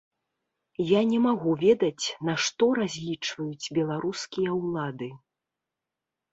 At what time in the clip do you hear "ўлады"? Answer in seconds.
4.65-5.15